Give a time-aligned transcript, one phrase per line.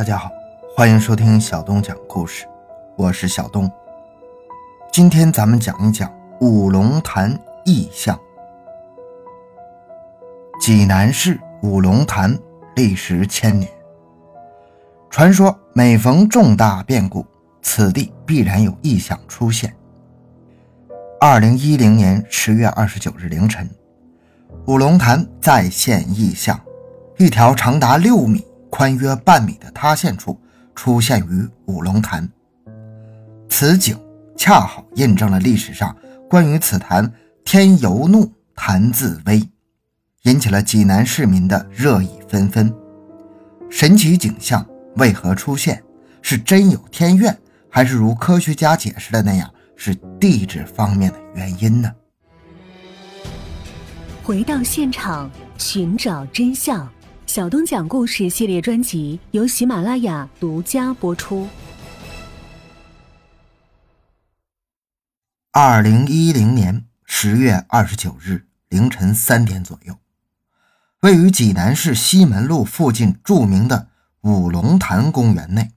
[0.00, 0.30] 大家好，
[0.74, 2.46] 欢迎收听小东讲故事，
[2.96, 3.70] 我是小东。
[4.90, 8.18] 今天咱们讲一讲五龙潭异象。
[10.58, 12.34] 济南市五龙潭
[12.76, 13.70] 历时千年，
[15.10, 17.26] 传说每逢重大变故，
[17.60, 19.70] 此地必然有异象出现。
[21.20, 23.68] 二零一零年十月二十九日凌晨，
[24.66, 26.58] 五龙潭再现异象，
[27.18, 28.42] 一条长达六米。
[28.70, 30.40] 宽约半米的塌陷处
[30.74, 32.26] 出现于五龙潭，
[33.48, 33.98] 此景
[34.36, 35.94] 恰好印证了历史上
[36.28, 37.12] 关于此潭
[37.44, 39.46] “天由怒，潭自危”，
[40.22, 42.72] 引起了济南市民的热议纷纷。
[43.68, 44.64] 神奇景象
[44.96, 45.82] 为何出现？
[46.22, 47.36] 是真有天怨，
[47.68, 51.90] 还是如科学家解释的那样，是地质方面的原因呢？
[54.22, 56.88] 回到现场，寻找真相。
[57.30, 61.48] 小东讲故事系列专辑由喜马拉雅独家播出。
[65.52, 69.96] 二零一零年十月二十九日凌晨三点左右，
[71.02, 73.86] 位于济南市西门路附近著名的
[74.22, 75.70] 五龙潭公园内，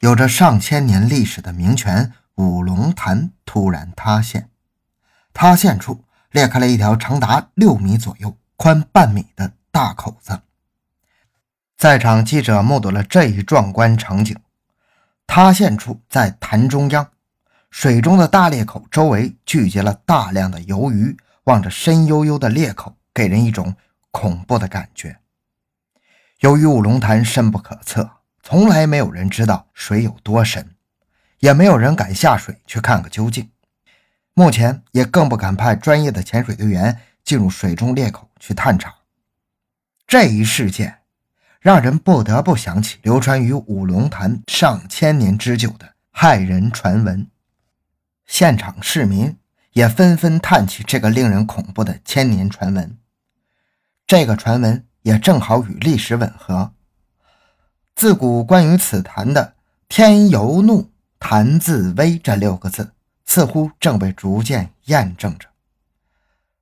[0.00, 4.50] 有着上千年历史的名泉五龙潭突然塌陷，
[5.32, 10.42] 塌陷处裂开了一条长达六米左右、宽半米的大口子。
[11.80, 14.36] 在场记者目睹了这一壮观场景。
[15.26, 17.10] 塌陷处在潭中央，
[17.70, 23.74] 水中的大裂口周围聚集了大量的游鱼，望着深幽幽的裂口，给人一种
[24.10, 25.20] 恐怖的感觉。
[26.40, 28.10] 由于五龙潭深不可测，
[28.42, 30.74] 从来没有人知道水有多深，
[31.38, 33.48] 也没有人敢下水去看个究竟。
[34.34, 38.94] 目前也更不敢派专业的潜水队员进入水中裂口去探查。
[40.06, 40.99] 这一事件。
[41.60, 47.28] 让人不得不想起流传于五龙潭上千年之久的骇人传闻，
[48.26, 49.36] 现场市民
[49.74, 52.96] 也纷纷叹起这个令人恐怖的千年传闻。
[54.06, 56.72] 这个传闻也正好与历史吻合。
[57.94, 59.52] 自古关于此潭的
[59.86, 62.92] “天由怒，潭自危”这六个字，
[63.26, 65.46] 似乎正被逐渐验证着。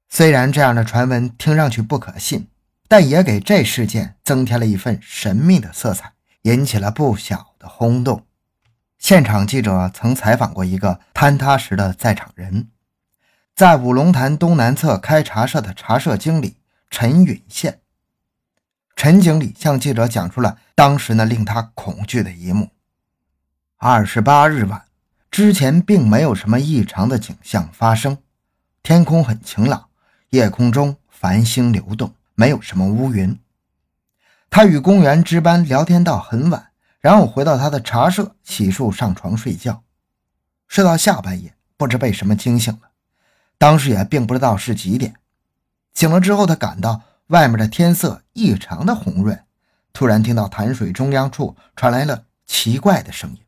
[0.08, 2.48] 虽然这样的传闻听上去不可信。
[2.88, 8.24] 但也给这事件增添了一份神秘的色彩，引起了不小的轰动。
[8.98, 12.70] 现场记者曾采访过一个坍塌时的在场人，
[13.54, 16.56] 在五龙潭东南侧开茶社的茶社经理
[16.90, 17.80] 陈允宪。
[18.96, 22.70] 陈经理向记者讲述了当时那令他恐惧的一幕：
[23.76, 24.86] 二十八日晚，
[25.30, 28.18] 之前并没有什么异常的景象发生，
[28.82, 29.90] 天空很晴朗，
[30.30, 32.14] 夜空中繁星流动。
[32.38, 33.36] 没有什么乌云。
[34.48, 39.82] 他与公园值班聊天到很晚，然后回到他的茶社洗漱上床睡觉，
[40.68, 42.90] 睡到下半夜，不知被什么惊醒了。
[43.58, 45.16] 当时也并不知道是几点。
[45.94, 49.44] 醒了之后，他感到外面的天色异常的红润，
[49.92, 53.40] 突然听到潭水中央处传来了奇怪的声音，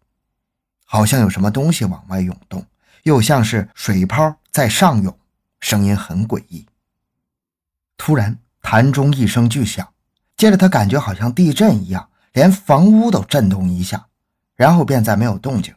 [0.85, 2.67] 好像有什么东西往外涌动，
[3.05, 5.17] 又像是水泡在上涌，
[5.61, 6.67] 声音很诡异。
[7.97, 8.37] 突然。
[8.63, 9.89] 潭中一声巨响，
[10.37, 14.07] 接着他感觉好像地震一样，连房屋都震动一下，
[14.55, 15.75] 然后便再没有动静。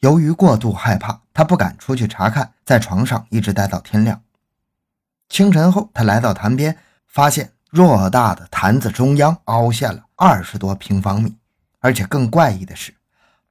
[0.00, 4.22] 由于过度害怕，他不敢出去查看，在床上一直待到天亮。
[5.28, 6.76] 清晨后，他来到潭边，
[7.06, 11.36] 发现偌大的潭子中央凹陷了二十多平方米，
[11.78, 12.94] 而且更怪异的是，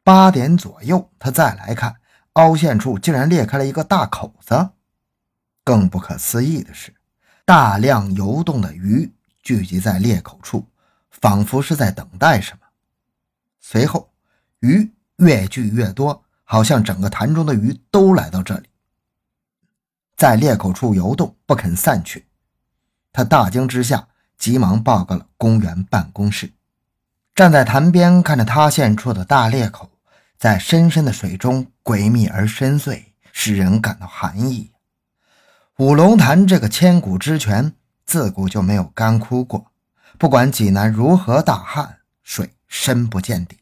[0.04, 1.96] 八点左右他再来看，
[2.34, 4.70] 凹陷处竟然裂开了一个大口子。
[5.64, 6.94] 更不可思议的是。
[7.50, 9.12] 大量游动的鱼
[9.42, 10.68] 聚集在裂口处，
[11.10, 12.68] 仿佛是在等待什么。
[13.60, 14.12] 随后，
[14.60, 18.70] 鱼越聚越多，好像整个潭中的鱼都来到这里，
[20.16, 22.28] 在裂口处游动，不肯散去。
[23.12, 26.54] 他大惊之下，急忙报告了公园办公室。
[27.34, 29.90] 站在潭边看着塌陷处的大裂口，
[30.38, 34.70] 在深深的水中诡秘而深邃，使人感到寒意。
[35.80, 37.72] 五龙潭这个千古之泉，
[38.06, 39.72] 自古就没有干枯过。
[40.18, 43.60] 不管济南如何大旱，水深不见底，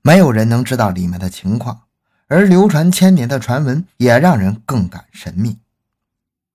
[0.00, 1.80] 没有人能知道里面的情况。
[2.28, 5.58] 而流传千年的传闻，也让人更感神秘。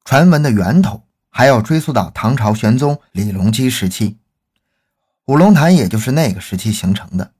[0.05, 4.17] 传闻的源头还要追溯到唐朝玄宗李隆基时期，
[5.25, 7.33] 五龙潭也就是那个时期形成的。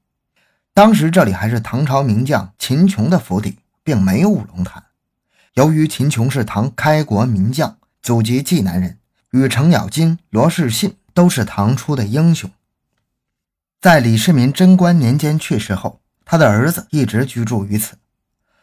[0.74, 4.84] 当时这里还是唐朝名将秦琼的府邸，并没有五龙潭。
[5.54, 8.98] 由于秦琼是唐开国名将，祖籍济南人，
[9.32, 12.48] 与程咬金、罗士信都是唐初的英雄。
[13.80, 17.96] 在李世民贞观年间去世后，他的儿子一直居住于此。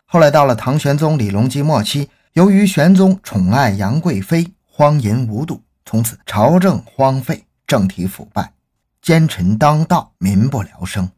[0.06, 8.54] 后来到了唐玄宗李隆基末期，由于玄宗宠爱杨贵妃，荒淫无度，从此朝政荒废，政体腐败，
[9.02, 11.10] 奸臣当道，民不聊生。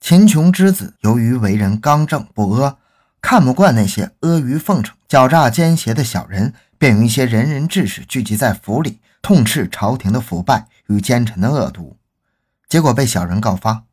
[0.00, 2.76] 秦琼之子由于为人刚正不阿，
[3.20, 11.96] 看不惯那些阿谀奉承、狡诈奸邪的小人，便与一些仁人志士聚集在府里，痛斥朝廷的腐败与奸臣的恶毒。
[12.68, 13.84] 结果被小人告发，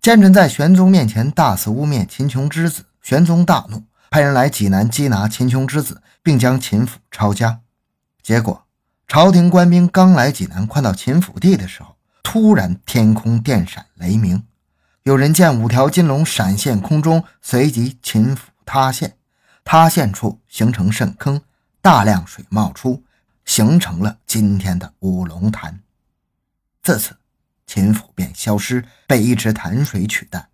[0.00, 2.84] 奸臣在玄宗面前大肆污蔑秦琼之子。
[3.00, 7.60] 玄宗大怒，派人来济南缉拿秦琼之子，并将秦府抄家。
[8.22, 8.64] 结果，
[9.06, 14.42] 朝廷官兵刚来济南，快到秦府地的时候，突然天空电闪雷鸣，
[15.04, 19.18] 有人见五条金龙闪现空中，随即秦府塌陷。
[19.62, 21.42] 塌陷处形成深坑，
[21.82, 23.04] 大量水冒出，
[23.44, 25.80] 形成了今天的五龙潭。
[26.82, 27.18] 自此，
[27.66, 30.48] 秦府便消失，被一池潭水取代。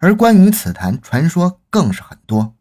[0.00, 2.54] 而关于此潭传说更是很多，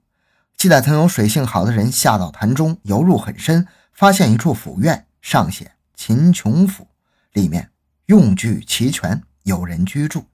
[0.55, 6.87] 记载曾有水性好的人下到潭中游入很深，发现一处府院，上写“秦琼府”，
[7.33, 7.69] 里面
[8.05, 10.25] 用具齐全，有人居住。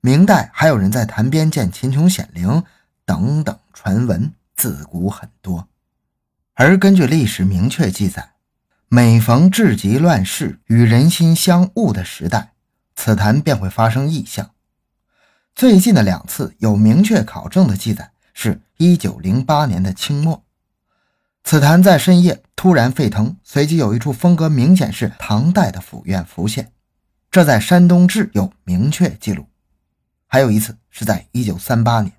[0.00, 2.62] 明代还有人在潭边见秦琼显灵
[3.04, 5.68] 等等传闻，自古很多。
[6.54, 8.34] 而根据历史明确记载，
[8.88, 12.52] 每逢治极乱世与人心相恶的时代，
[12.94, 14.52] 此潭便会发生异象。
[15.54, 20.44] 最近的两次有明确考证的记载，是一九零八年的清末，
[21.42, 26.72] 此潭在深夜突然沸腾，随即有一处风格明显是唐代的府院浮现，
[27.30, 29.48] 这在《山东志》有明确记录。
[30.26, 32.12] 还有一次是在一九三八年，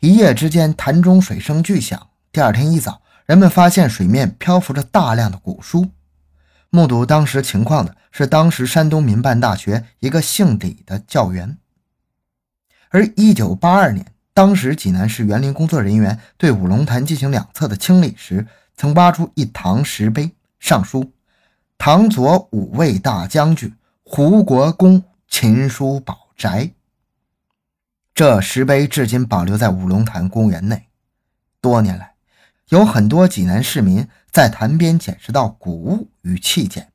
[0.00, 5.90] 一夜之间潭中水声巨响，第二天一早，人们发现水面漂浮着大量的古书。
[6.70, 11.58] 目睹当时情况的是当时山东民办大学一个姓李的教员。
[12.90, 18.46] 而一九八二年，当时济南市园林工作人员对五龙潭进行两侧的清理时，
[18.76, 21.12] 曾挖出一唐石碑，上书
[21.78, 23.72] “唐左五位大将军
[24.02, 26.72] 胡国公秦叔宝宅”。
[28.16, 30.88] 这石碑至今保留在五龙潭公园内。
[31.60, 32.14] 多年来，
[32.70, 36.90] 有很多济南市民在潭边捡拾到古物与器件，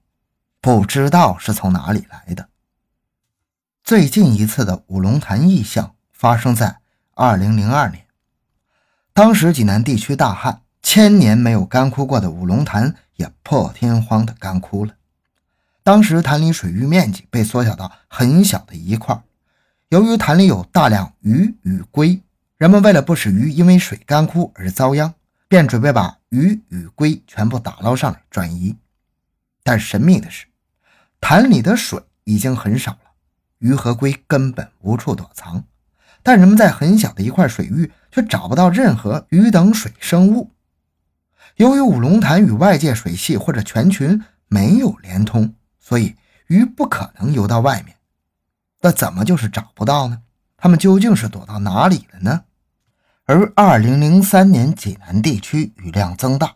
[0.59, 2.49] 不知道是从哪里来的。
[3.83, 6.79] 最近一次的五龙潭异象发生在
[7.13, 8.07] 二零零二年，
[9.13, 14.95] 当时济南地区大旱，千年没有干枯过的五龙潭也破天荒的干枯了。
[15.83, 19.21] 当时潭里水域面积被缩小到很小的一块，
[19.91, 22.21] 由于潭里有大量鱼与龟，
[22.57, 25.13] 人们为了不使鱼因为水干枯而遭殃，
[25.49, 28.77] 便准备把鱼与龟全部打捞上来转移。
[29.63, 30.45] 但神秘的是，
[31.19, 33.11] 潭里的水已经很少了。
[33.59, 35.65] 鱼和龟根本无处躲藏，
[36.23, 40.51] 但人们在很小的一块水域却找不到任何鱼等水生物。
[41.57, 46.15] 由于五龙潭与外界水系或者泉群没有连通，所以
[46.47, 47.97] 鱼不可能游到外面。
[48.81, 50.21] 那怎么就是找不到呢？
[50.57, 52.45] 他们究竟是躲到哪里了呢？
[53.25, 56.55] 而二零零三年济南地区雨量增大，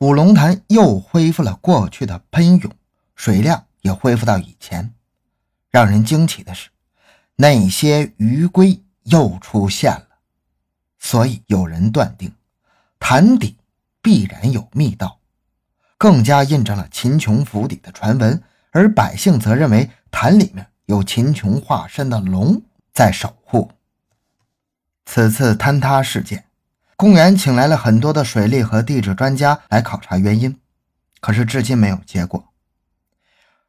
[0.00, 2.72] 五龙潭又恢复了过去的喷涌，
[3.14, 4.94] 水量也恢复到以前。
[5.70, 6.70] 让人惊奇的是，
[7.36, 10.08] 那些鱼龟又出现了，
[10.98, 12.32] 所以有人断定
[12.98, 13.58] 潭底
[14.00, 15.20] 必然有密道，
[15.98, 18.42] 更加印证了秦琼府邸的传闻。
[18.70, 22.62] 而百姓则认为潭里面有秦琼化身的龙
[22.94, 23.70] 在守护。
[25.04, 26.46] 此次坍塌事件，
[26.96, 30.58] 公园请来了很多的水利和地质专家来考察原因，
[31.20, 32.42] 可是至今没有结果。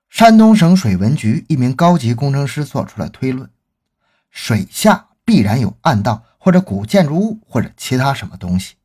[0.10, 3.50] 山东省水文局一名高级工程师做出了推论：
[4.32, 8.76] 水下必然有暗道，或者古建筑物，或者其他什么东西。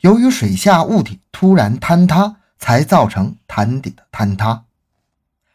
[0.00, 4.64] 由于水下物体突然坍塌，才造成潭底的坍塌。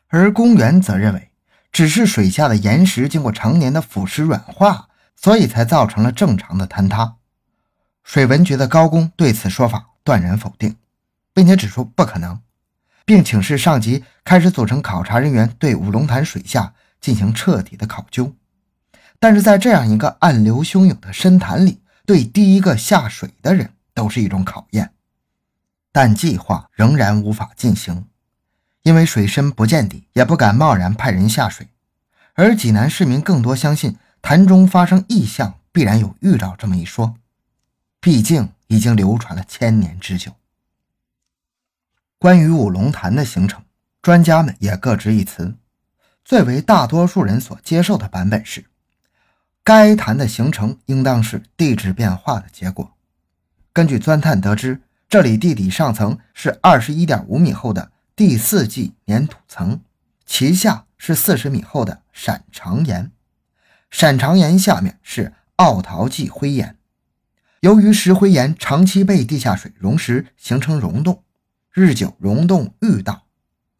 [0.07, 1.29] 而公园则认为，
[1.75, 7.17] 只是水下的岩石经过常年的腐蚀软化，所以才造成了正常的坍塌。
[8.01, 10.77] 水文局的高工对此说法断然否定，
[11.33, 12.39] 并且指出不可能。
[13.03, 18.33] 并请示上级开始组成考察人员，对五龙潭水下进行彻底的考究。
[19.19, 24.93] 但是在这样一个暗流汹涌的深潭里，对第一个下水的人都是一种考验。
[25.91, 28.05] 但计划仍然无法进行，
[28.85, 31.67] 因为水深不见底，也不敢贸然派人下水。
[32.35, 37.15] 而济南市民更多相信潭中发生异象，必然有预兆这么一说。
[37.99, 40.33] 毕竟已经流传了千年之久。
[42.19, 43.63] 关于五龙潭的形成，
[44.03, 45.55] 专家们也各执一词。
[46.23, 48.65] 最为大多数人所接受的版本是，
[49.63, 52.91] 该潭的形成应当是地质变化的结果。
[53.73, 59.81] 根据钻探得知，这里地底上层是二十一点五米厚的第四纪粘土层，
[60.25, 63.11] 其下是四十米厚的闪长岩，
[63.91, 66.77] 闪长岩下面是奥陶纪灰岩。
[67.59, 71.25] 由于石灰岩长期被地下水溶蚀，形成溶洞，
[71.73, 73.23] 日久溶洞愈大，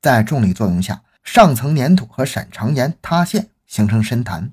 [0.02, 1.04] 在重力作用下。
[1.24, 4.52] 上层粘土和闪长岩塌陷，形成深潭。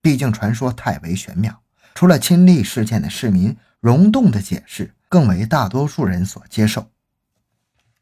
[0.00, 1.60] 毕竟传说太为玄妙，
[1.96, 6.88] 除了亲历事件的市民，溶洞的解释更为大多数人所接受。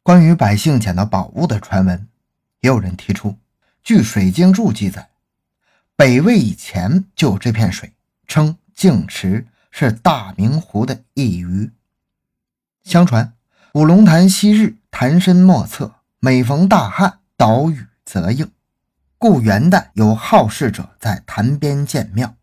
[0.09, 2.09] 关于百姓捡到宝物的传闻，
[2.61, 3.37] 也有人提出，
[3.83, 5.11] 据《水经注》记载，
[5.97, 7.93] 北魏以前就有这片水，
[8.27, 11.73] 称净池，是大明湖的一隅。
[12.85, 13.35] 相传
[13.75, 17.19] 五龙潭昔日潭深莫测，每逢大旱。
[17.37, 18.51] 岛屿则应，
[19.19, 22.35] 故元代有好事者在潭边建庙，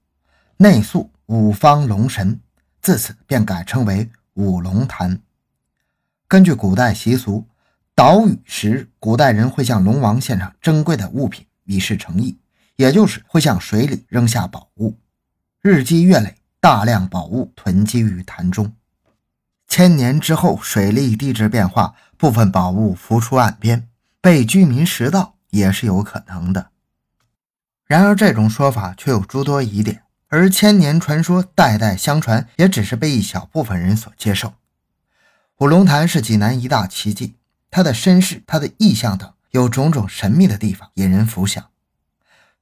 [0.57, 2.39] 内塑五方龙神，
[2.79, 5.19] 自此便改称为五龙潭。
[6.27, 7.47] 根据古代习俗，
[7.95, 12.37] 岛屿时古代人会向龙王献上珍贵的物品以示诚意，
[12.75, 14.99] 也就是会向水里扔下宝物。
[15.61, 18.73] 日积月累，大量宝物囤积于潭中。
[19.69, 23.87] 千年之后，水利地质变化，部分宝物浮出岸边。
[24.19, 26.71] 被居民拾到也是有可能的，
[27.85, 34.55] 然而这种说法却有诸多疑点，而千年传说代代相传，也只是被一小部分人所接受。
[35.59, 37.35] 五龙潭是济南一大奇迹，
[37.69, 41.69] 他的身世、他的意象等有种种神秘的地方，引人浮想。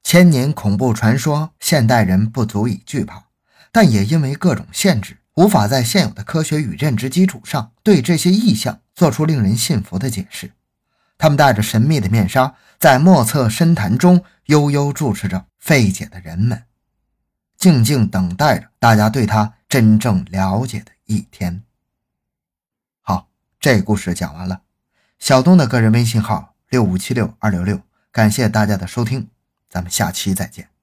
[0.02, 3.24] 千年恐怖传说，现代人不足以惧怕，
[3.72, 10.52] 但也因为各种限制，无法在现有的科学与认知基础上，对这些意象做出令人信服的解释。
[11.16, 16.64] 他们戴着神秘的面纱，在莫测深潭中悠悠注视着费解的人们，
[17.56, 21.62] 静静等待着大家对他真正了解的一天。
[23.00, 24.63] 好，这故事讲完了。
[25.24, 27.80] 小东的个人微信号六五七六二六六，
[28.12, 29.30] 感谢大家的收听，
[29.70, 30.73] 咱们下期再见。